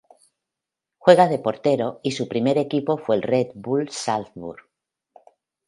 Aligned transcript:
Juega 0.97 1.27
de 1.27 1.37
portero 1.37 1.99
y 2.01 2.13
su 2.13 2.27
primer 2.27 2.57
equipo 2.57 2.97
fue 2.97 3.21
Red 3.21 3.49
Bull 3.53 3.89
Salzburg. 3.91 4.65